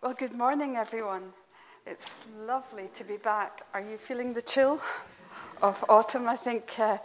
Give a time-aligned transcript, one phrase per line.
[0.00, 1.32] Well, good morning, everyone.
[1.84, 3.62] It's lovely to be back.
[3.74, 4.80] Are you feeling the chill
[5.60, 6.28] of autumn?
[6.28, 6.98] I think uh,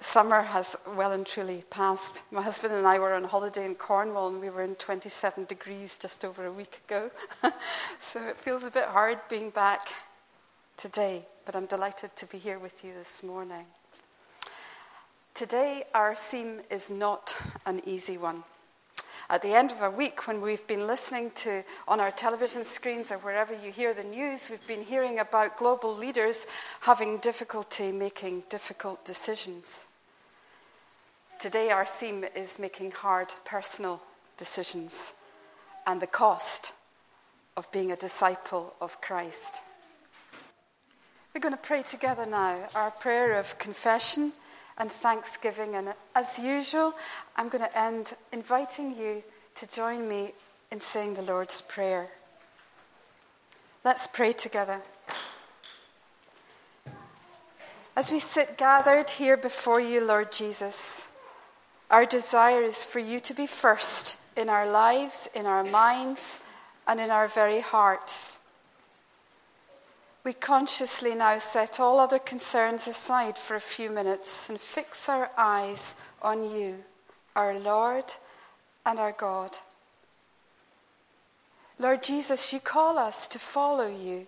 [0.00, 2.24] summer has well and truly passed.
[2.32, 5.96] My husband and I were on holiday in Cornwall and we were in 27 degrees
[5.96, 7.08] just over a week ago.
[8.00, 9.86] so it feels a bit hard being back
[10.76, 13.66] today, but I'm delighted to be here with you this morning.
[15.34, 18.42] Today, our theme is not an easy one
[19.30, 23.10] at the end of a week when we've been listening to on our television screens
[23.10, 26.46] or wherever you hear the news, we've been hearing about global leaders
[26.80, 29.86] having difficulty making difficult decisions.
[31.38, 34.00] Today, our theme is making hard personal
[34.36, 35.14] decisions
[35.86, 36.72] and the cost
[37.56, 39.56] of being a disciple of Christ.
[41.34, 44.32] We're going to pray together now our prayer of confession
[44.78, 45.74] and thanksgiving.
[45.74, 46.94] And as usual,
[47.36, 49.22] I'm going to end inviting you
[49.56, 50.32] to join me
[50.70, 52.08] in saying the Lord's Prayer.
[53.84, 54.80] Let's pray together.
[57.96, 61.08] As we sit gathered here before you, Lord Jesus,
[61.90, 66.40] our desire is for you to be first in our lives, in our minds,
[66.88, 68.40] and in our very hearts.
[70.24, 75.30] We consciously now set all other concerns aside for a few minutes and fix our
[75.36, 76.82] eyes on you,
[77.36, 78.04] our Lord
[78.86, 79.58] and our God.
[81.78, 84.26] Lord Jesus, you call us to follow you.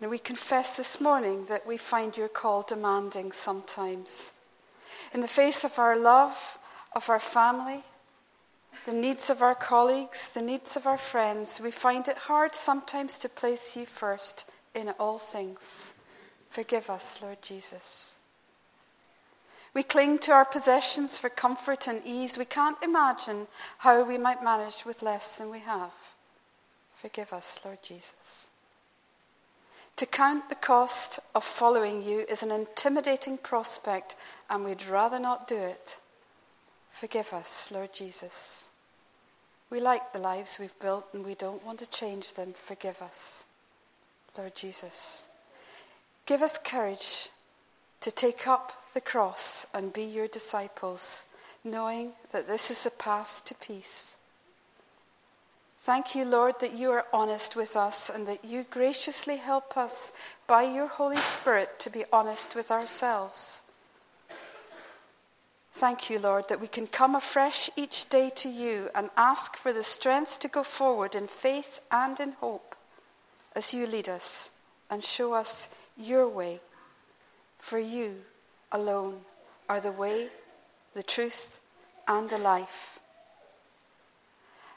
[0.00, 4.32] And we confess this morning that we find your call demanding sometimes.
[5.12, 6.58] In the face of our love,
[6.94, 7.82] of our family,
[8.88, 13.18] the needs of our colleagues, the needs of our friends, we find it hard sometimes
[13.18, 15.92] to place you first in all things.
[16.48, 18.16] Forgive us, Lord Jesus.
[19.74, 22.38] We cling to our possessions for comfort and ease.
[22.38, 25.92] We can't imagine how we might manage with less than we have.
[26.96, 28.48] Forgive us, Lord Jesus.
[29.96, 34.16] To count the cost of following you is an intimidating prospect,
[34.48, 35.98] and we'd rather not do it.
[36.90, 38.70] Forgive us, Lord Jesus.
[39.70, 42.52] We like the lives we've built and we don't want to change them.
[42.54, 43.44] Forgive us,
[44.36, 45.26] Lord Jesus.
[46.26, 47.28] Give us courage
[48.00, 51.24] to take up the cross and be your disciples,
[51.64, 54.16] knowing that this is the path to peace.
[55.80, 60.12] Thank you, Lord, that you are honest with us and that you graciously help us
[60.46, 63.60] by your Holy Spirit to be honest with ourselves.
[65.78, 69.72] Thank you, Lord, that we can come afresh each day to you and ask for
[69.72, 72.74] the strength to go forward in faith and in hope
[73.54, 74.50] as you lead us
[74.90, 76.58] and show us your way.
[77.60, 78.22] For you
[78.72, 79.20] alone
[79.68, 80.30] are the way,
[80.94, 81.60] the truth,
[82.08, 82.98] and the life.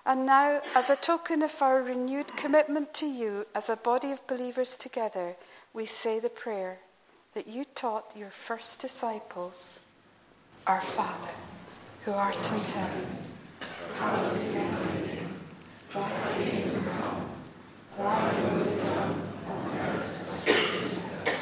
[0.05, 4.27] And now, as a token of our renewed commitment to you as a body of
[4.27, 5.35] believers together,
[5.73, 6.77] we say the prayer
[7.33, 9.79] that you taught your first disciples.
[10.67, 11.31] Our Father,
[12.05, 13.07] who art in heaven,
[13.95, 15.29] hallowed be thy name.
[15.91, 17.29] Thy kingdom come,
[17.97, 21.35] thy will be done on earth as it is in heaven.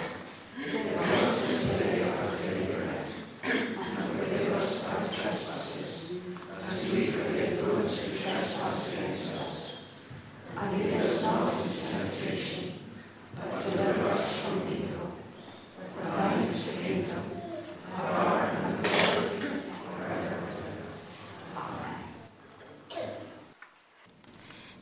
[0.71, 3.05] Give us this day our daily bread,
[3.43, 6.21] and forgive us our trespasses,
[6.63, 10.09] as we forgive those who trespass against us.
[10.57, 12.73] And lead us not into temptation,
[13.35, 15.11] but deliver us from evil.
[15.93, 17.23] For thine is the kingdom,
[17.95, 18.79] power, and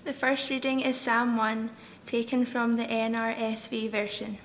[0.08, 1.70] The first reading is Psalm 1,
[2.06, 4.38] taken from the NRSV version.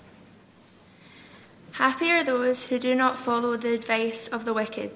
[1.72, 4.92] Happy are those who do not follow the advice of the wicked,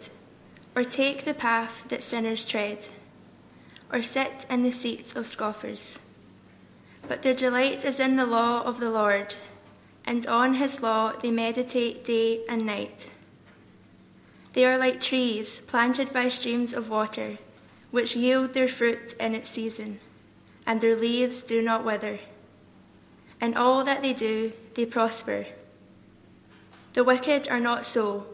[0.77, 2.87] or take the path that sinners tread,
[3.93, 5.99] or sit in the seats of scoffers.
[7.09, 9.35] But their delight is in the law of the Lord,
[10.05, 13.11] and on his law they meditate day and night.
[14.53, 17.39] They are like trees planted by streams of water,
[17.91, 19.99] which yield their fruit in its season
[20.67, 22.19] and their leaves do not wither.
[23.41, 25.47] In all that they do, they prosper.
[26.95, 28.27] The wicked are not so,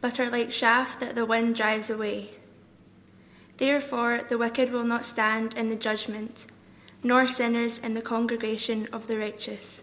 [0.00, 2.30] but are like chaff that the wind drives away.
[3.58, 6.46] Therefore, the wicked will not stand in the judgment,
[7.02, 9.82] nor sinners in the congregation of the righteous.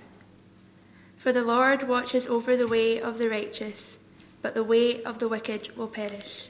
[1.17, 3.97] For the Lord watches over the way of the righteous,
[4.41, 6.49] but the way of the wicked will perish.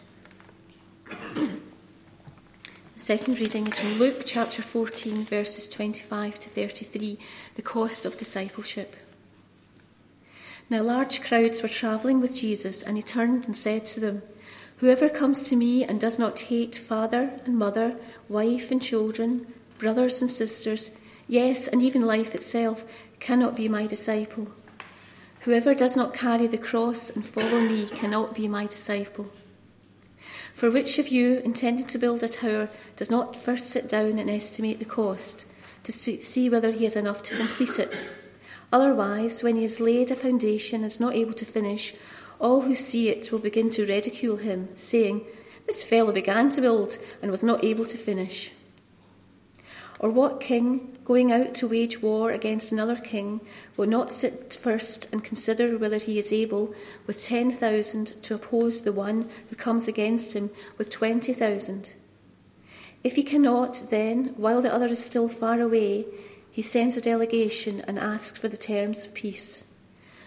[3.03, 7.19] Second reading is from Luke chapter 14, verses 25 to 33,
[7.55, 8.95] the cost of discipleship.
[10.69, 14.21] Now, large crowds were travelling with Jesus, and he turned and said to them,
[14.77, 17.97] Whoever comes to me and does not hate father and mother,
[18.29, 19.47] wife and children,
[19.79, 20.89] brothers and sisters,
[21.27, 22.85] yes, and even life itself,
[23.19, 24.47] cannot be my disciple.
[25.41, 29.29] Whoever does not carry the cross and follow me cannot be my disciple.
[30.53, 34.29] For which of you, intending to build a tower, does not first sit down and
[34.29, 35.45] estimate the cost,
[35.83, 38.01] to see whether he has enough to complete it?
[38.71, 41.93] Otherwise, when he has laid a foundation and is not able to finish,
[42.39, 45.25] all who see it will begin to ridicule him, saying,
[45.67, 48.51] This fellow began to build and was not able to finish.
[50.03, 53.39] Or what king, going out to wage war against another king,
[53.77, 56.75] will not sit first and consider whether he is able,
[57.07, 61.93] with ten thousand, to oppose the one who comes against him with twenty thousand?
[63.01, 66.05] If he cannot, then, while the other is still far away,
[66.51, 69.63] he sends a delegation and asks for the terms of peace.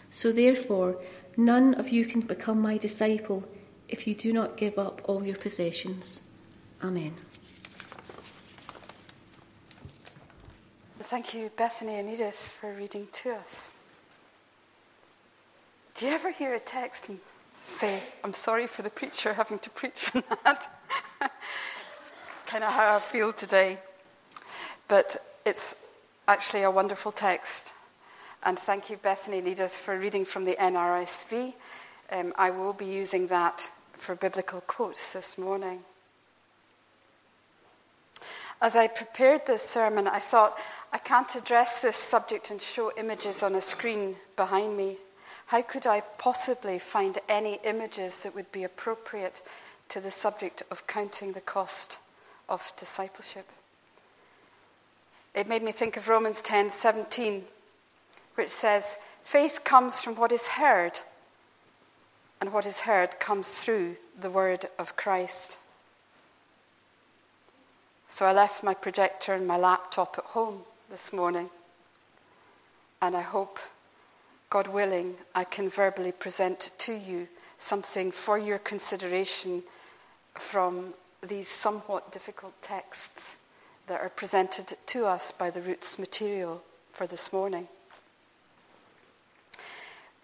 [0.08, 0.96] So, therefore,
[1.36, 3.46] none of you can become my disciple
[3.90, 6.22] if you do not give up all your possessions.
[6.82, 7.12] Amen.
[11.06, 13.76] Thank you, Bethany and Edith, for reading to us.
[15.94, 17.20] Do you ever hear a text and
[17.62, 20.68] say, I'm sorry for the preacher having to preach on that?
[22.46, 23.78] kind of how I feel today.
[24.88, 25.76] But it's
[26.26, 27.72] actually a wonderful text.
[28.42, 31.54] And thank you, Bethany and Edith, for reading from the NRSV.
[32.10, 35.84] Um, I will be using that for biblical quotes this morning.
[38.60, 40.58] As I prepared this sermon, I thought,
[40.92, 44.96] I can't address this subject and show images on a screen behind me.
[45.46, 49.42] How could I possibly find any images that would be appropriate
[49.90, 51.98] to the subject of counting the cost
[52.48, 53.46] of discipleship?
[55.34, 57.44] It made me think of Romans 10 17,
[58.36, 61.00] which says, Faith comes from what is heard,
[62.40, 65.58] and what is heard comes through the word of Christ.
[68.08, 70.60] So I left my projector and my laptop at home
[70.90, 71.50] this morning,
[73.02, 73.58] and I hope,
[74.48, 77.26] God willing, I can verbally present to you
[77.58, 79.64] something for your consideration
[80.34, 83.36] from these somewhat difficult texts
[83.88, 86.62] that are presented to us by the roots material
[86.92, 87.66] for this morning.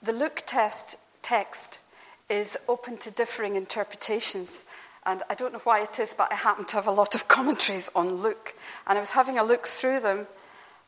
[0.02, 1.80] The Luke test text
[2.28, 4.66] is open to differing interpretations,
[5.04, 7.28] and I don't know why it is, but I happen to have a lot of
[7.28, 8.54] commentaries on Luke.
[8.86, 10.26] And I was having a look through them,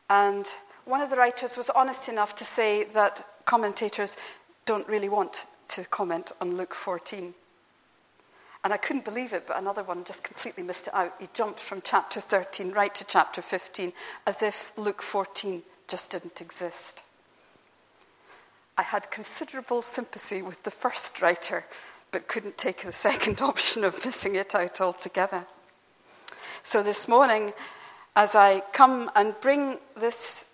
[0.09, 0.47] and
[0.85, 4.17] one of the writers was honest enough to say that commentators
[4.65, 7.33] don't really want to comment on Luke 14.
[8.63, 11.13] And I couldn't believe it, but another one just completely missed it out.
[11.19, 13.93] He jumped from chapter 13 right to chapter 15
[14.25, 17.03] as if Luke 14 just didn't exist.
[18.77, 21.65] I had considerable sympathy with the first writer,
[22.11, 25.45] but couldn't take the second option of missing it out altogether.
[26.63, 27.53] So this morning,
[28.15, 30.47] as I come and bring this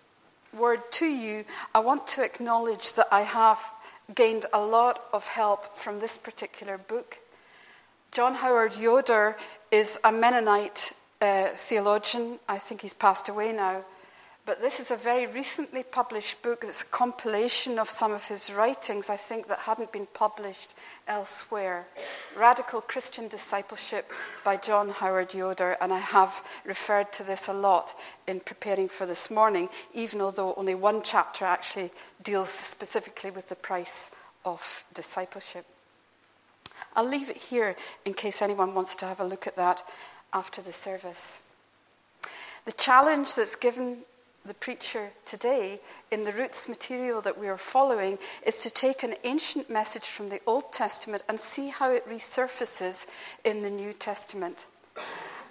[0.53, 3.59] word to you, I want to acknowledge that I have
[4.13, 7.17] gained a lot of help from this particular book.
[8.11, 9.37] John Howard Yoder
[9.71, 12.39] is a Mennonite uh, theologian.
[12.49, 13.85] I think he's passed away now.
[14.43, 18.51] But this is a very recently published book that's a compilation of some of his
[18.51, 20.73] writings, I think, that hadn't been published
[21.07, 21.85] elsewhere.
[22.35, 24.11] Radical Christian Discipleship
[24.43, 27.93] by John Howard Yoder, and I have referred to this a lot
[28.27, 31.91] in preparing for this morning, even although only one chapter actually
[32.23, 34.09] deals specifically with the price
[34.43, 35.67] of discipleship.
[36.95, 39.83] I'll leave it here in case anyone wants to have a look at that
[40.33, 41.41] after the service.
[42.65, 43.99] The challenge that's given
[44.45, 45.79] the preacher today
[46.09, 50.29] in the roots material that we are following is to take an ancient message from
[50.29, 53.07] the Old Testament and see how it resurfaces
[53.45, 54.65] in the New Testament,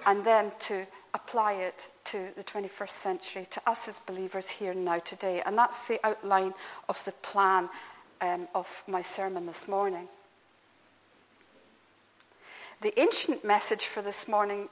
[0.06, 4.85] and then to apply it to the 21st century, to us as believers here and
[4.85, 5.42] now today.
[5.44, 6.52] And that's the outline
[6.88, 7.68] of the plan
[8.20, 10.09] um, of my sermon this morning.
[12.80, 14.68] The ancient message for this morning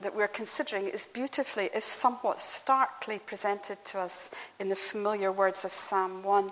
[0.00, 5.64] that we're considering is beautifully, if somewhat starkly, presented to us in the familiar words
[5.64, 6.50] of Psalm 1.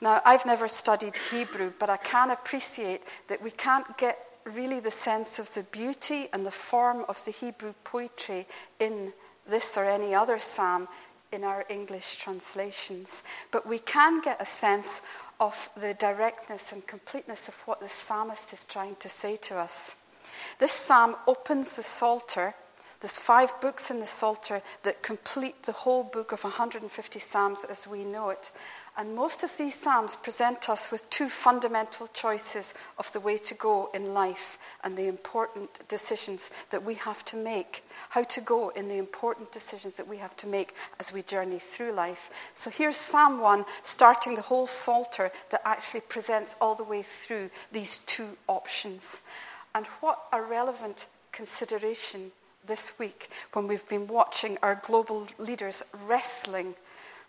[0.00, 4.90] Now, I've never studied Hebrew, but I can appreciate that we can't get really the
[4.90, 8.46] sense of the beauty and the form of the Hebrew poetry
[8.78, 9.12] in
[9.48, 10.88] this or any other psalm
[11.32, 13.22] in our English translations.
[13.50, 15.02] But we can get a sense
[15.40, 19.96] of the directness and completeness of what the psalmist is trying to say to us.
[20.58, 22.54] This psalm opens the Psalter.
[23.00, 27.86] There's five books in the Psalter that complete the whole book of 150 Psalms as
[27.86, 28.50] we know it.
[28.98, 33.54] And most of these Psalms present us with two fundamental choices of the way to
[33.54, 37.84] go in life and the important decisions that we have to make.
[38.08, 41.60] How to go in the important decisions that we have to make as we journey
[41.60, 42.50] through life.
[42.56, 47.50] So here's Psalm 1 starting the whole Psalter that actually presents all the way through
[47.70, 49.22] these two options.
[49.78, 52.32] And what a relevant consideration
[52.66, 56.74] this week when we've been watching our global leaders wrestling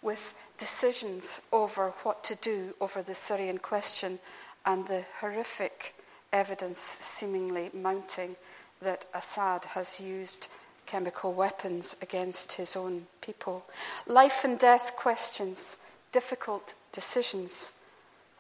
[0.01, 4.18] with decisions over what to do over the Syrian question
[4.65, 5.94] and the horrific
[6.34, 8.36] evidence seemingly mounting
[8.82, 10.48] that Assad has used
[10.88, 13.63] chemical weapons against his own people.
[14.08, 15.77] Life and death questions,
[16.12, 17.74] difficult decisions.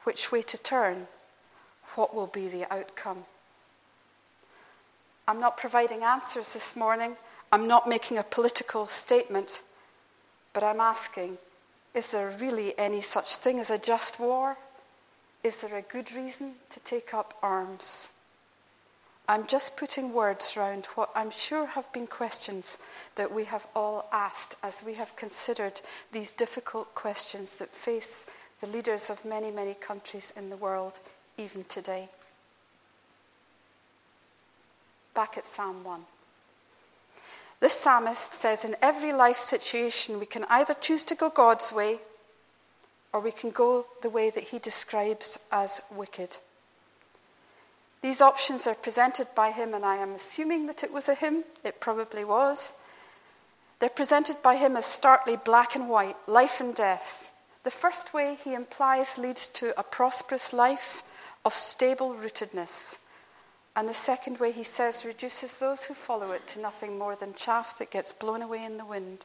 [0.03, 1.05] Which way to turn?
[1.93, 3.25] What will be the outcome?
[5.29, 7.15] I'm not providing answers this morning.
[7.51, 9.61] I'm not making a political statement,
[10.53, 11.37] but I'm asking
[11.93, 14.57] is there really any such thing as a just war?
[15.43, 18.09] Is there a good reason to take up arms?
[19.27, 22.79] I'm just putting words around what I'm sure have been questions
[23.13, 25.79] that we have all asked as we have considered
[26.11, 28.25] these difficult questions that face
[28.61, 30.99] the leaders of many, many countries in the world,
[31.37, 32.09] even today.
[35.19, 35.99] Back at Psalm 1.
[37.59, 41.99] This psalmist says in every life situation, we can either choose to go God's way
[43.11, 46.37] or we can go the way that he describes as wicked.
[48.01, 51.43] These options are presented by him, and I am assuming that it was a hymn.
[51.65, 52.71] It probably was.
[53.81, 57.29] They're presented by him as starkly black and white, life and death.
[57.65, 61.03] The first way he implies leads to a prosperous life
[61.43, 62.99] of stable rootedness.
[63.79, 67.33] And the second way, he says, reduces those who follow it to nothing more than
[67.33, 69.19] chaff that gets blown away in the wind.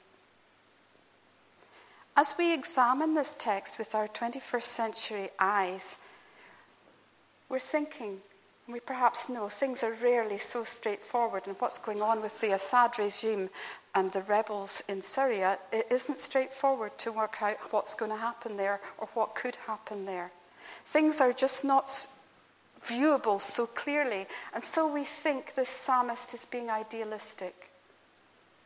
[2.16, 5.98] As we examine this text with our 21st century eyes,
[7.48, 8.18] we're thinking,
[8.68, 11.48] we perhaps know, things are rarely so straightforward.
[11.48, 13.50] And what's going on with the Assad regime
[13.92, 18.56] and the rebels in Syria, it isn't straightforward to work out what's going to happen
[18.56, 20.30] there or what could happen there.
[20.84, 22.06] Things are just not
[22.86, 24.26] viewable so clearly.
[24.54, 27.70] And so we think this psalmist is being idealistic.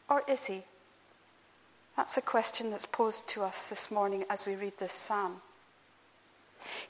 [0.08, 0.62] Or is he?
[1.96, 5.42] That's a question that's posed to us this morning as we read this psalm.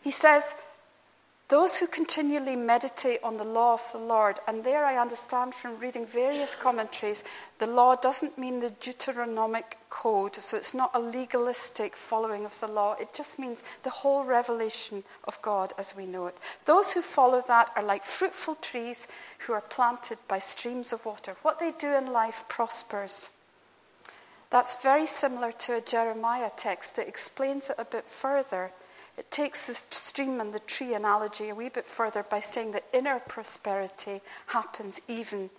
[0.02, 0.54] He says,
[1.48, 5.78] those who continually meditate on the law of the Lord, and there I understand from
[5.78, 7.24] reading various commentaries,
[7.58, 12.68] the law doesn't mean the Deuteronomic code, so it's not a legalistic following of the
[12.68, 12.96] law.
[13.00, 16.36] It just means the whole revelation of God as we know it.
[16.66, 19.08] Those who follow that are like fruitful trees
[19.40, 21.36] who are planted by streams of water.
[21.40, 23.30] What they do in life prospers.
[24.50, 28.72] That's very similar to a Jeremiah text that explains it a bit further
[29.18, 32.84] it takes the stream and the tree analogy a wee bit further by saying that
[32.92, 35.50] inner prosperity happens even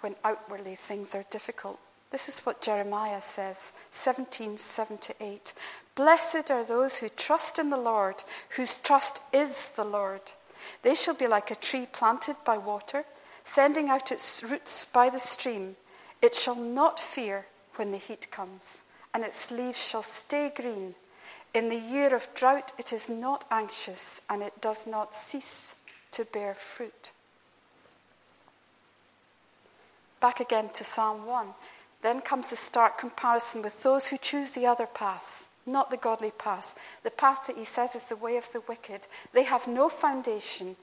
[0.00, 1.78] when outwardly things are difficult.
[2.10, 5.54] This is what Jeremiah says, 17, 7 to 8.
[5.94, 8.22] Blessed are those who trust in the Lord,
[8.56, 10.20] whose trust is the Lord.
[10.82, 13.04] They shall be like a tree planted by water,
[13.42, 15.76] sending out its roots by the stream.
[16.20, 17.46] It shall not fear
[17.76, 18.82] when the heat comes,
[19.14, 20.94] and its leaves shall stay green.
[21.54, 25.74] In the year of drought, it is not anxious and it does not cease
[26.12, 27.12] to bear fruit.
[30.20, 31.48] Back again to Psalm 1.
[32.00, 36.32] Then comes the stark comparison with those who choose the other path, not the godly
[36.32, 36.78] path.
[37.02, 39.02] The path that he says is the way of the wicked.
[39.32, 40.76] They have no foundation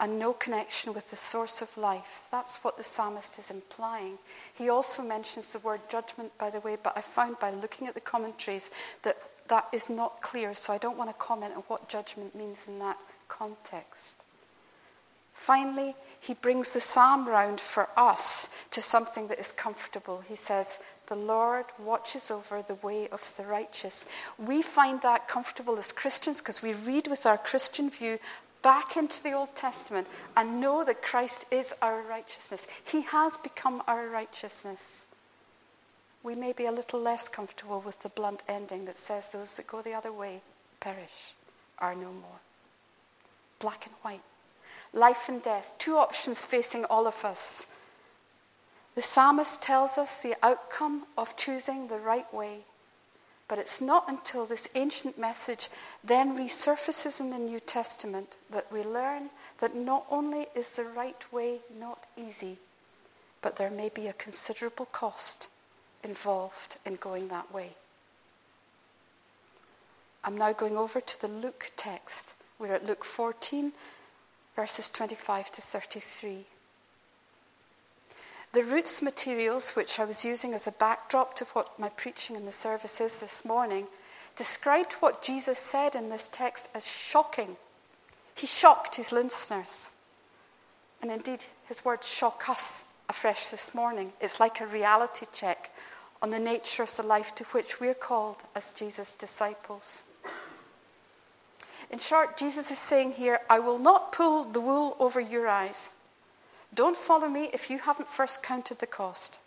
[0.00, 2.28] and no connection with the source of life.
[2.30, 4.18] That's what the psalmist is implying.
[4.54, 7.94] He also mentions the word judgment, by the way, but I found by looking at
[7.94, 8.70] the commentaries
[9.02, 9.16] that
[9.48, 12.78] that is not clear, so I don't want to comment on what judgment means in
[12.78, 14.16] that context.
[15.34, 20.22] Finally, he brings the psalm round for us to something that is comfortable.
[20.28, 24.06] He says, The Lord watches over the way of the righteous.
[24.36, 28.18] We find that comfortable as Christians because we read with our Christian view
[28.62, 32.66] back into the Old Testament and know that Christ is our righteousness.
[32.84, 35.06] He has become our righteousness
[36.22, 39.66] we may be a little less comfortable with the blunt ending that says those that
[39.66, 40.40] go the other way
[40.80, 41.34] perish,
[41.78, 42.40] are no more.
[43.58, 44.22] Black and white.
[44.92, 45.74] Life and death.
[45.78, 47.66] Two options facing all of us.
[48.94, 52.60] The psalmist tells us the outcome of choosing the right way.
[53.46, 55.68] But it's not until this ancient message
[56.04, 61.32] then resurfaces in the New Testament that we learn that not only is the right
[61.32, 62.58] way not easy,
[63.40, 65.48] but there may be a considerable cost
[66.04, 67.70] involved in going that way.
[70.24, 72.34] I'm now going over to the Luke text.
[72.58, 73.72] We're at Luke 14,
[74.56, 76.44] verses 25 to 33.
[78.52, 82.46] The roots materials, which I was using as a backdrop to what my preaching in
[82.46, 83.86] the service is this morning,
[84.36, 87.56] described what Jesus said in this text as shocking.
[88.34, 89.90] He shocked his listeners.
[91.02, 94.12] And indeed, his words shock us afresh this morning.
[94.20, 95.72] It's like a reality check
[96.20, 100.02] on the nature of the life to which we're called as Jesus' disciples.
[101.90, 105.90] In short, Jesus is saying here, I will not pull the wool over your eyes.
[106.74, 109.38] Don't follow me if you haven't first counted the cost.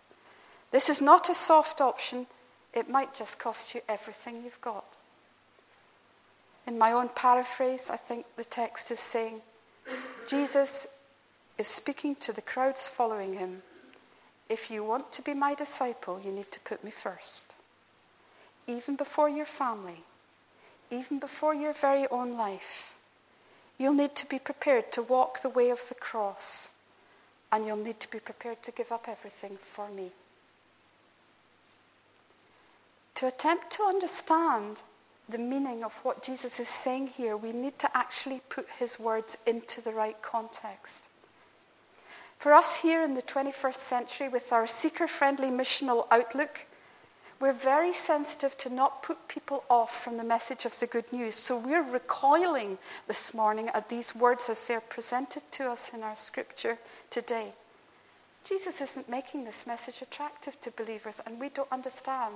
[0.72, 2.26] This is not a soft option.
[2.74, 4.98] It might just cost you everything you've got.
[6.66, 9.42] In my own paraphrase, I think the text is saying,
[10.28, 10.88] Jesus
[11.62, 13.62] is speaking to the crowds following him.
[14.50, 17.54] If you want to be my disciple, you need to put me first.
[18.66, 20.04] Even before your family,
[20.90, 22.96] even before your very own life,
[23.78, 26.72] you'll need to be prepared to walk the way of the cross,
[27.52, 30.10] and you'll need to be prepared to give up everything for me.
[33.16, 34.82] To attempt to understand
[35.30, 39.38] the meaning of what Jesus is saying here, we need to actually put his words
[39.46, 41.06] into the right context.
[42.42, 46.66] For us here in the 21st century, with our seeker friendly missional outlook,
[47.40, 51.36] we're very sensitive to not put people off from the message of the good news.
[51.36, 56.16] So we're recoiling this morning at these words as they're presented to us in our
[56.16, 56.80] scripture
[57.12, 57.54] today.
[58.44, 62.34] Jesus isn't making this message attractive to believers, and we don't understand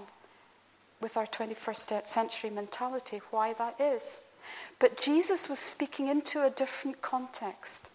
[1.01, 4.21] with our 21st century mentality why that is.
[4.77, 7.89] But Jesus was speaking into a different context.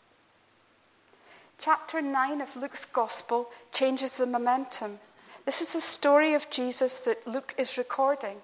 [1.63, 4.99] Chapter 9 of Luke's Gospel changes the momentum.
[5.45, 8.39] This is a story of Jesus that Luke is recording.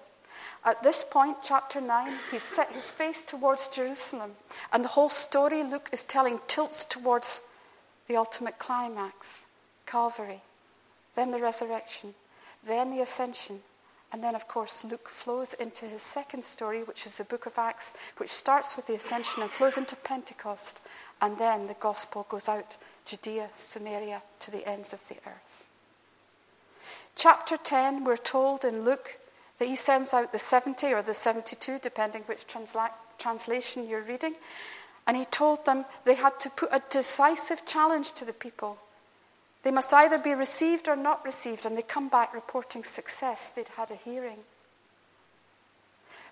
[0.63, 4.33] At this point, chapter 9, he's set his face towards Jerusalem,
[4.71, 7.41] and the whole story Luke is telling tilts towards
[8.07, 9.47] the ultimate climax
[9.87, 10.41] Calvary,
[11.15, 12.13] then the resurrection,
[12.63, 13.61] then the ascension,
[14.11, 17.57] and then, of course, Luke flows into his second story, which is the book of
[17.57, 20.79] Acts, which starts with the ascension and flows into Pentecost.
[21.21, 22.77] And then the gospel goes out
[23.07, 25.65] Judea, Samaria, to the ends of the earth.
[27.15, 29.17] Chapter 10, we're told in Luke
[29.57, 34.35] that he sends out the 70 or the 72, depending which transla- translation you're reading.
[35.07, 38.77] And he told them they had to put a decisive challenge to the people
[39.67, 43.49] they must either be received or not received, and they come back reporting success.
[43.49, 44.39] They'd had a hearing.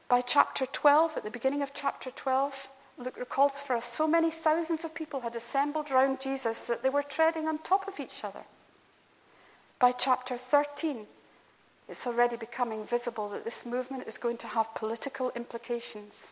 [0.08, 4.32] By chapter 12, at the beginning of chapter 12, Luke recalls for us so many
[4.32, 8.24] thousands of people had assembled round Jesus that they were treading on top of each
[8.24, 8.44] other.
[9.80, 11.06] By chapter 13,
[11.90, 16.32] it's already becoming visible that this movement is going to have political implications.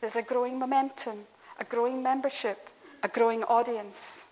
[0.00, 1.24] There's a growing momentum,
[1.58, 2.70] a growing membership,
[3.02, 4.26] a growing audience.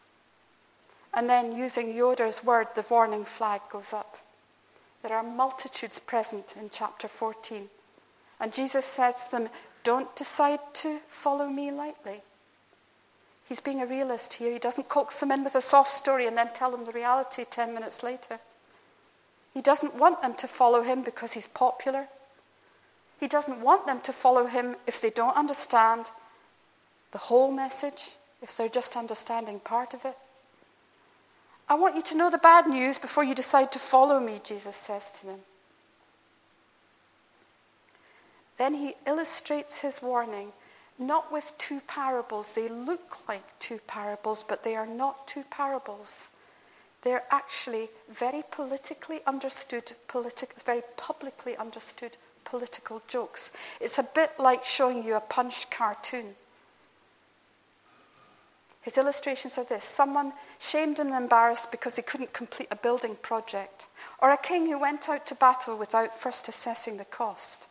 [1.15, 4.19] And then, using Yoder's word, the warning flag goes up.
[5.03, 7.69] There are multitudes present in chapter 14.
[8.41, 9.49] And Jesus says to them,
[9.87, 12.21] Don't decide to follow me lightly.
[13.49, 14.53] He's being a realist here.
[14.53, 17.45] He doesn't coax them in with a soft story and then tell them the reality
[17.49, 18.41] 10 minutes later.
[19.55, 22.09] He doesn't want them to follow him because he's popular.
[23.21, 26.07] He doesn't want them to follow him if they don't understand
[27.13, 30.17] the whole message, if they're just understanding part of it.
[31.69, 34.75] I want you to know the bad news before you decide to follow me, Jesus
[34.75, 35.39] says to them.
[38.59, 40.53] Then he illustrates his warning
[40.99, 42.53] not with two parables.
[42.53, 46.29] They look like two parables, but they are not two parables.
[47.03, 53.53] They're actually very politically understood, politi- very publicly understood political jokes.
[53.81, 56.35] It's a bit like showing you a Punch cartoon.
[58.81, 63.87] His illustrations are this someone shamed and embarrassed because he couldn't complete a building project,
[64.21, 67.67] or a king who went out to battle without first assessing the cost.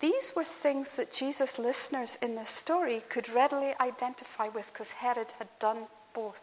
[0.00, 5.28] These were things that Jesus' listeners in this story could readily identify with because Herod
[5.38, 6.40] had done both.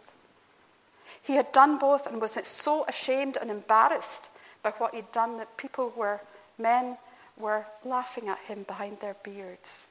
[1.22, 4.30] He had done both and was so ashamed and embarrassed
[4.64, 6.22] by what he'd done that people were,
[6.58, 6.98] men
[7.38, 9.88] were laughing at him behind their beards.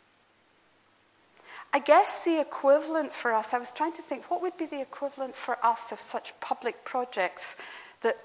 [1.73, 4.81] I guess the equivalent for us, I was trying to think, what would be the
[4.81, 7.57] equivalent for us of such public projects
[8.03, 8.19] that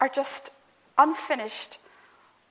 [0.00, 0.50] are just
[0.96, 1.78] unfinished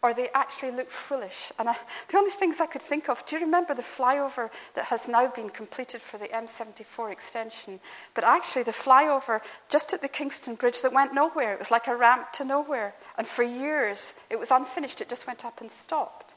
[0.04, 1.52] or they actually look foolish.
[1.58, 1.76] And I,
[2.10, 5.28] the only things I could think of, do you remember the flyover that has now
[5.28, 7.80] been completed for the M74 extension?
[8.14, 11.54] But actually, the flyover just at the Kingston Bridge that went nowhere.
[11.54, 12.94] It was like a ramp to nowhere.
[13.18, 16.34] And for years, it was unfinished, it just went up and stopped.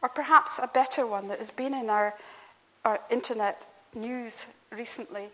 [0.00, 2.14] Or perhaps a better one that has been in our,
[2.84, 5.28] our internet news recently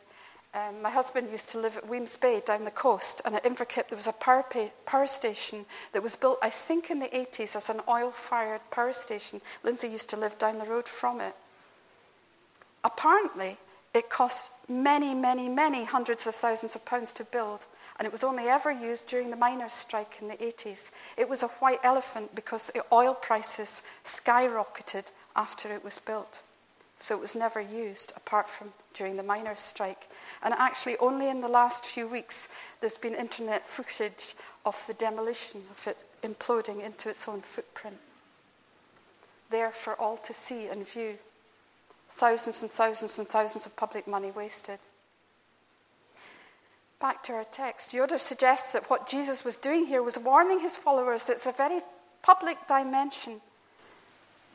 [0.52, 3.88] um, my husband used to live at Wemyss Bay down the coast, and at Inverkip
[3.88, 7.54] there was a power, pay, power station that was built, I think, in the 80s
[7.54, 9.40] as an oil fired power station.
[9.62, 11.34] Lindsay used to live down the road from it.
[12.82, 13.58] Apparently,
[13.94, 17.64] it cost many, many, many hundreds of thousands of pounds to build,
[17.98, 20.90] and it was only ever used during the miners' strike in the 80s.
[21.16, 26.42] It was a white elephant because the oil prices skyrocketed after it was built.
[27.00, 30.06] So it was never used apart from during the miners' strike.
[30.42, 34.36] And actually, only in the last few weeks, there's been internet footage
[34.66, 37.96] of the demolition of it imploding into its own footprint.
[39.48, 41.16] There for all to see and view.
[42.10, 44.78] Thousands and thousands and thousands of public money wasted.
[47.00, 47.94] Back to our text.
[47.94, 51.52] Yoder suggests that what Jesus was doing here was warning his followers that it's a
[51.52, 51.80] very
[52.20, 53.40] public dimension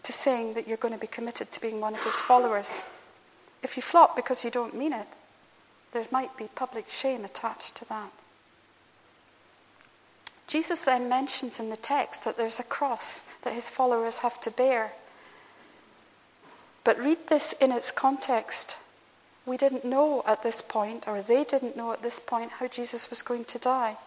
[0.06, 2.84] to saying that you're going to be committed to being one of his followers.
[3.62, 5.08] If you flop because you don't mean it,
[5.92, 8.12] there might be public shame attached to that.
[10.48, 14.52] Jesus then mentions in the text that there's a cross that his followers have to
[14.52, 14.94] bear.
[16.84, 18.78] But read this in its context.
[19.46, 23.10] We didn't know at this point, or they didn't know at this point, how Jesus
[23.10, 23.98] was going to die.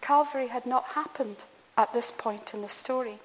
[0.00, 1.44] Calvary had not happened
[1.76, 3.18] at this point in the story.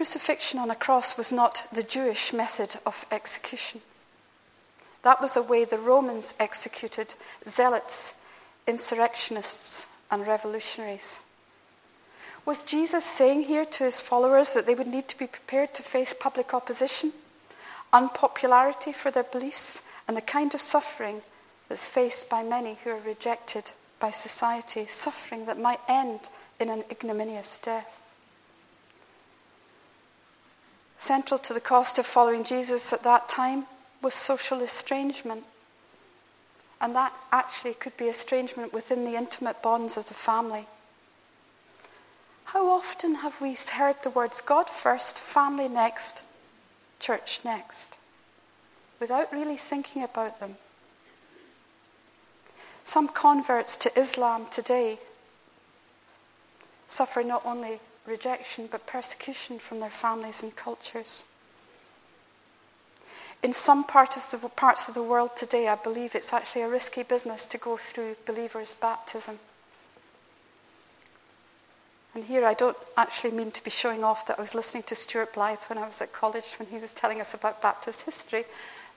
[0.00, 3.82] Crucifixion on a cross was not the Jewish method of execution.
[5.02, 7.12] That was the way the Romans executed
[7.46, 8.14] zealots,
[8.66, 11.20] insurrectionists, and revolutionaries.
[12.46, 15.82] Was Jesus saying here to his followers that they would need to be prepared to
[15.82, 17.12] face public opposition,
[17.92, 21.20] unpopularity for their beliefs, and the kind of suffering
[21.68, 26.20] that's faced by many who are rejected by society, suffering that might end
[26.58, 28.09] in an ignominious death?
[31.00, 33.64] Central to the cost of following Jesus at that time
[34.02, 35.44] was social estrangement.
[36.78, 40.66] And that actually could be estrangement within the intimate bonds of the family.
[42.44, 46.22] How often have we heard the words God first, family next,
[46.98, 47.96] church next,
[49.00, 50.56] without really thinking about them?
[52.84, 54.98] Some converts to Islam today
[56.88, 61.24] suffer not only rejection, but persecution from their families and cultures.
[63.42, 66.68] In some part of the, parts of the world today, I believe it's actually a
[66.68, 69.38] risky business to go through believers' baptism.
[72.14, 74.94] And here I don't actually mean to be showing off that I was listening to
[74.94, 78.44] Stuart Blythe when I was at college when he was telling us about Baptist history,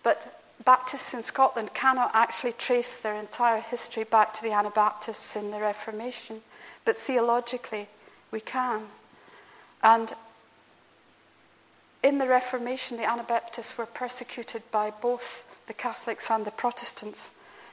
[0.01, 5.51] but Baptists in Scotland cannot actually trace their entire history back to the Anabaptists in
[5.51, 6.41] the Reformation,
[6.85, 7.87] but theologically
[8.33, 8.81] we can.
[9.81, 10.11] And
[12.01, 17.31] in the Reformation, the Anabaptists were persecuted by both the Catholics and the Protestants.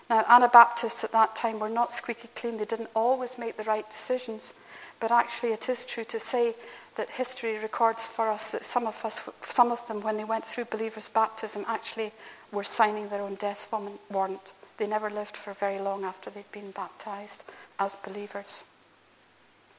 [0.08, 2.58] Now, Anabaptists at that time were not squeaky clean.
[2.58, 4.54] They didn't always make the right decisions.
[5.00, 6.54] But actually, it is true to say
[6.96, 10.44] that history records for us that some of us, some of them, when they went
[10.44, 12.12] through believers' baptism, actually
[12.52, 13.72] were signing their own death
[14.10, 14.52] warrant.
[14.76, 17.42] They never lived for very long after they'd been baptized
[17.78, 18.64] as believers.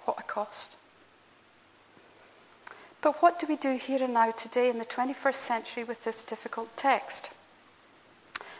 [0.05, 0.75] What a cost.
[3.01, 6.21] But what do we do here and now today in the 21st century with this
[6.21, 7.31] difficult text?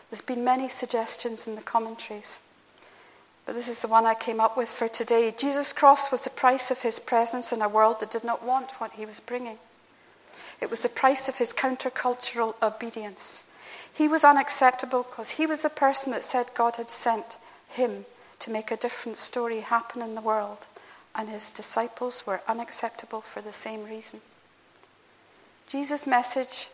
[0.10, 2.40] There's been many suggestions in the commentaries,
[3.46, 5.34] but this is the one I came up with for today.
[5.36, 8.72] Jesus' cross was the price of his presence in a world that did not want
[8.80, 9.58] what he was bringing.
[10.60, 13.44] It was the price of his countercultural obedience.
[13.94, 17.38] He was unacceptable because he was the person that said God had sent
[17.70, 18.06] him
[18.40, 20.68] to make a different story happen in the world,
[21.16, 24.22] and his disciples were unacceptable for the same reason.
[25.68, 26.70] Jesus' message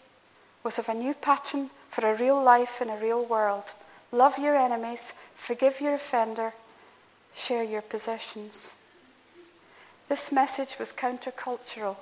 [0.64, 3.74] was of a new pattern for a real life in a real world.
[4.12, 6.54] Love your enemies, forgive your offender,
[7.36, 8.74] share your possessions.
[10.10, 11.98] This message was countercultural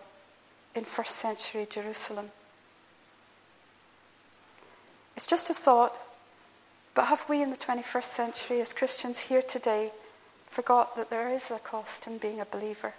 [0.75, 2.31] in first century Jerusalem.
[5.15, 5.95] It's just a thought,
[6.93, 9.91] but have we in the 21st century, as Christians here today,
[10.55, 12.93] forgot that there is a cost in being a believer?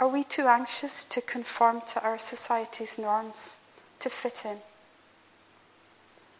[0.00, 3.56] Are we too anxious to conform to our society's norms,
[4.00, 4.58] to fit in?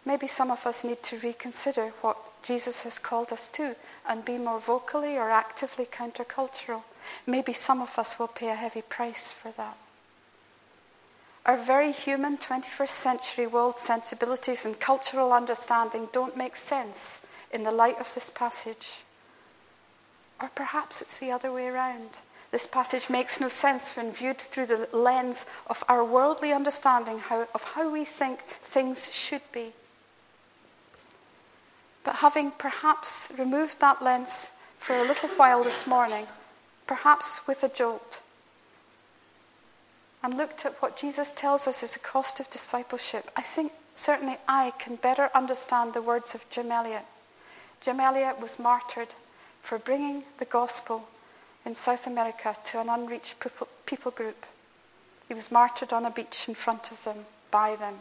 [0.04, 3.76] Maybe some of us need to reconsider what Jesus has called us to
[4.08, 6.82] and be more vocally or actively countercultural.
[7.24, 9.78] Maybe some of us will pay a heavy price for that.
[11.46, 17.20] Our very human 21st century world sensibilities and cultural understanding don't make sense
[17.52, 19.04] in the light of this passage.
[20.42, 22.10] Or perhaps it's the other way around.
[22.50, 27.72] This passage makes no sense when viewed through the lens of our worldly understanding of
[27.74, 29.72] how we think things should be.
[32.04, 36.26] But having perhaps removed that lens for a little while this morning,
[36.88, 38.20] perhaps with a jolt,
[40.24, 44.36] and looked at what Jesus tells us is a cost of discipleship, I think certainly
[44.48, 47.04] I can better understand the words of Jim Elliot.
[47.80, 49.08] Jim Elliot was martyred
[49.62, 51.08] for bringing the gospel
[51.64, 53.36] in South America to an unreached
[53.86, 54.44] people, group.
[55.28, 57.18] He was martyred on a beach in front of them,
[57.50, 57.94] by them.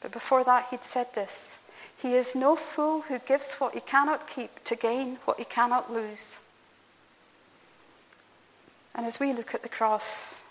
[0.00, 1.58] But before that, he'd said this
[2.00, 5.92] He is no fool who gives what he cannot keep to gain what he cannot
[5.92, 6.38] lose.
[8.94, 10.42] And as we look at the cross,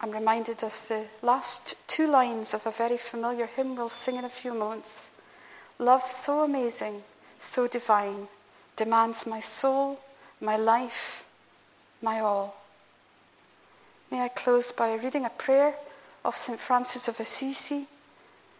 [0.00, 4.24] I'm reminded of the last two lines of a very familiar hymn we'll sing in
[4.24, 5.10] a few moments.
[5.78, 7.02] Love so amazing,
[7.40, 8.28] so divine,
[8.78, 10.00] demands my soul,
[10.40, 11.26] my life,
[12.00, 12.56] my all.
[14.10, 15.74] May I close by reading a prayer
[16.24, 16.58] of St.
[16.58, 17.86] Francis of Assisi.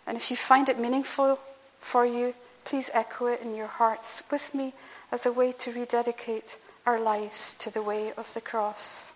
[0.07, 1.39] And if you find it meaningful
[1.81, 4.75] for you, please echo it in your hearts with me
[5.11, 9.13] as a way to rededicate our lives to the way of the cross.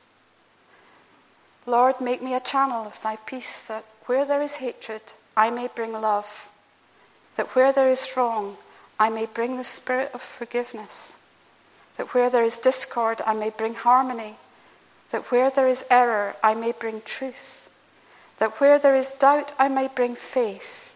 [1.67, 5.03] Lord, make me a channel of thy peace that where there is hatred,
[5.37, 6.51] I may bring love,
[7.37, 8.57] that where there is wrong,
[9.03, 11.17] I may bring the spirit of forgiveness,
[11.97, 14.37] that where there is discord, I may bring harmony,
[15.11, 17.69] that where there is error, I may bring truth,
[18.39, 20.95] that where there is doubt, I may bring faith,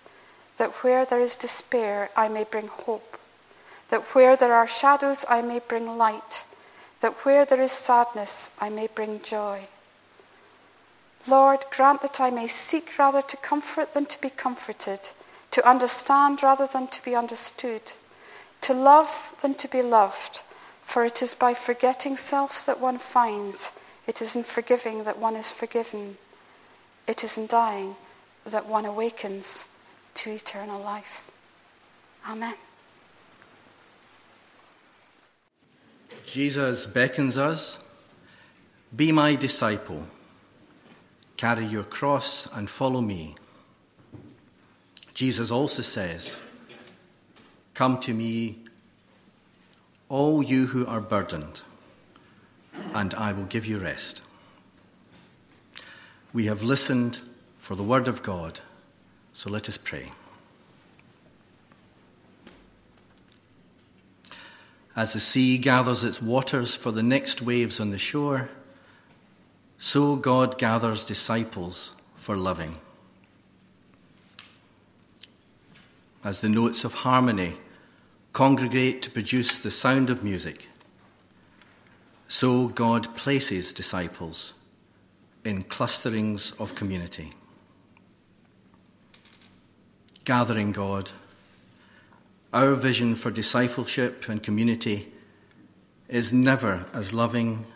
[0.57, 3.19] that where there is despair, I may bring hope,
[3.89, 6.45] that where there are shadows, I may bring light,
[7.01, 9.67] that where there is sadness, I may bring joy.
[11.27, 15.11] Lord, grant that I may seek rather to comfort than to be comforted,
[15.51, 17.93] to understand rather than to be understood,
[18.63, 20.43] to love than to be loved,
[20.83, 23.73] for it is by forgetting self that one finds,
[24.07, 26.19] it is in forgiving that one is forgiven,
[27.07, 27.97] it is in dying
[28.45, 29.67] that one awakens
[30.15, 31.31] to eternal life.
[32.29, 32.55] Amen.
[36.27, 37.79] Jesus beckons us,
[38.95, 40.07] Be my disciple.
[41.37, 43.37] Carry your cross and follow me.
[45.17, 46.37] Jesus also says,
[47.73, 48.59] Come to me,
[50.11, 51.63] all you who are burdened,
[52.93, 54.21] and I will give you rest.
[56.35, 57.21] We have listened
[57.57, 58.61] for the word of God,
[59.33, 60.13] so let us pray.
[64.95, 68.51] As the sea gathers its waters for the next waves on the shore,
[69.79, 72.77] so God gathers disciples for loving.
[76.27, 77.55] As the notes of harmony
[78.33, 80.69] congregate to produce the sound of music,
[82.27, 84.55] so God places disciples
[85.45, 87.33] in clusterings of community.
[90.25, 91.13] Gathering God,
[92.53, 95.13] our vision for discipleship and community
[96.09, 97.67] is never as loving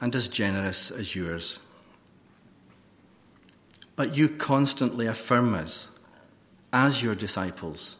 [0.00, 1.60] and as generous as yours.
[3.94, 5.90] But you constantly affirm us
[6.74, 7.96] as your disciples,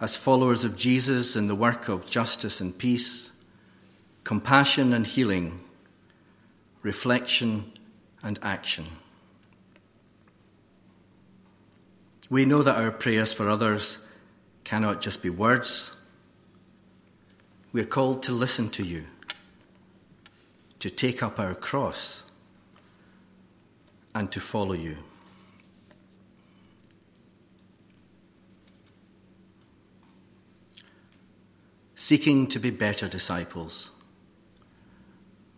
[0.00, 3.30] as followers of Jesus in the work of justice and peace,
[4.24, 5.60] compassion and healing,
[6.82, 7.70] reflection
[8.22, 8.86] and action.
[12.30, 13.98] We know that our prayers for others
[14.64, 15.94] cannot just be words.
[17.74, 19.04] We're called to listen to you
[20.78, 22.22] to take up our cross
[24.14, 24.96] and to follow you.
[32.10, 33.92] Seeking to be better disciples,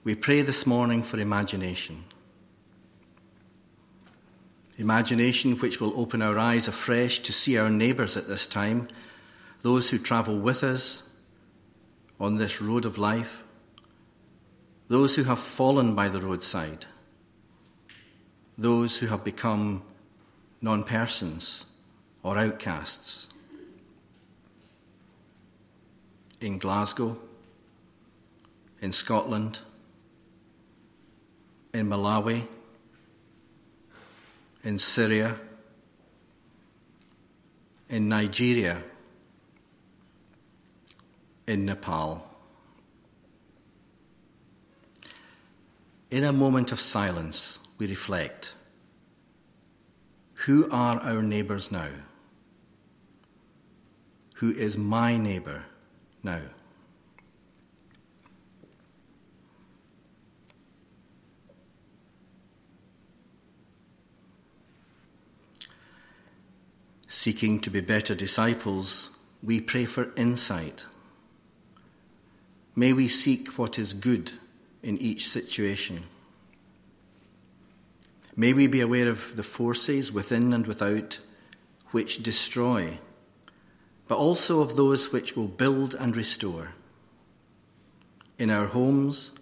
[0.04, 2.04] we pray this morning for imagination.
[4.76, 8.88] Imagination which will open our eyes afresh to see our neighbours at this time,
[9.62, 11.04] those who travel with us
[12.20, 13.44] on this road of life
[14.88, 16.84] those who have fallen by the roadside,
[18.58, 19.82] those who have become
[20.60, 21.64] non persons
[22.22, 23.31] or outcasts.
[26.42, 27.16] In Glasgow,
[28.80, 29.60] in Scotland,
[31.72, 32.48] in Malawi,
[34.64, 35.36] in Syria,
[37.88, 38.82] in Nigeria,
[41.46, 42.28] in Nepal.
[46.10, 48.56] In a moment of silence, we reflect
[50.34, 51.90] who are our neighbours now?
[54.34, 55.66] Who is my neighbour
[56.22, 56.40] now?
[67.08, 69.10] Seeking to be better disciples,
[69.42, 70.86] we pray for insight.
[72.74, 74.32] May we seek what is good
[74.82, 76.04] in each situation.
[78.34, 81.20] May we be aware of the forces within and without
[81.90, 82.98] which destroy,
[84.12, 86.74] but also of those which will build and restore.
[88.38, 89.32] In our homes,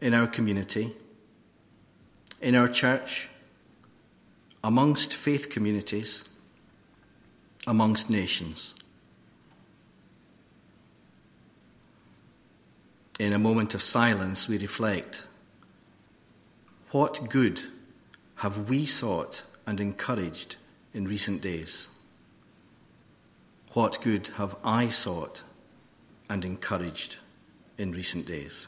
[0.00, 0.92] in our community,
[2.40, 3.28] in our church,
[4.64, 6.24] amongst faith communities,
[7.66, 8.74] amongst nations.
[13.18, 15.26] In a moment of silence, we reflect
[16.90, 17.60] what good
[18.36, 20.56] have we sought and encouraged
[20.94, 21.88] in recent days?
[23.72, 25.44] What good have I sought
[26.28, 27.18] and encouraged
[27.78, 28.66] in recent days?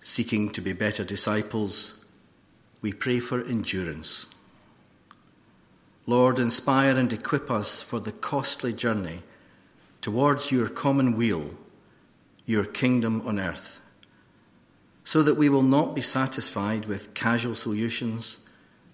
[0.00, 2.04] Seeking to be better disciples,
[2.82, 4.26] we pray for endurance.
[6.04, 9.22] Lord, inspire and equip us for the costly journey
[10.00, 11.50] towards your common weal,
[12.44, 13.80] your kingdom on earth,
[15.04, 18.38] so that we will not be satisfied with casual solutions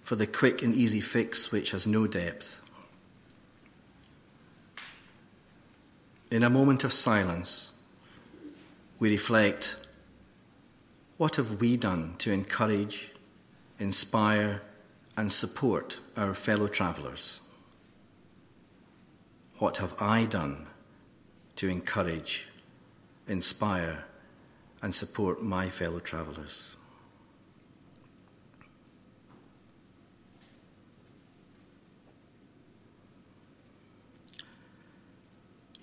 [0.01, 2.61] for the quick and easy fix which has no depth.
[6.29, 7.71] In a moment of silence,
[8.99, 9.77] we reflect
[11.17, 13.11] what have we done to encourage,
[13.79, 14.61] inspire,
[15.15, 17.41] and support our fellow travellers?
[19.59, 20.67] What have I done
[21.57, 22.47] to encourage,
[23.27, 24.05] inspire,
[24.81, 26.75] and support my fellow travellers?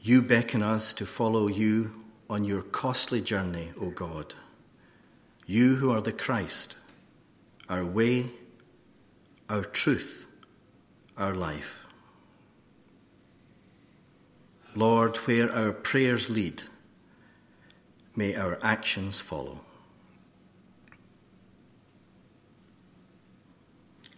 [0.00, 1.92] You beckon us to follow you
[2.30, 4.34] on your costly journey, O God.
[5.46, 6.76] You who are the Christ,
[7.68, 8.26] our way,
[9.50, 10.26] our truth,
[11.16, 11.84] our life.
[14.74, 16.62] Lord, where our prayers lead,
[18.18, 19.60] may our actions follow.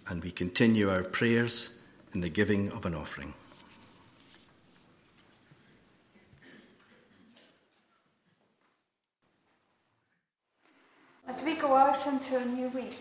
[0.09, 1.69] And we continue our prayers
[2.15, 3.35] in the giving of an offering.
[11.29, 12.97] As we go out into a new week,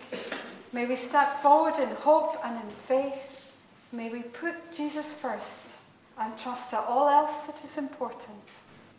[0.73, 3.55] may we step forward in hope and in faith.
[3.93, 5.79] May we put Jesus first
[6.19, 8.43] and trust that all else that is important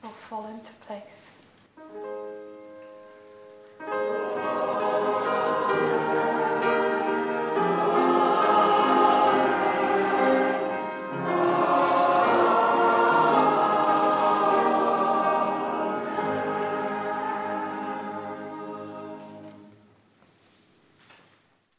[0.02, 1.39] will fall into place.
[1.92, 2.30] Oh.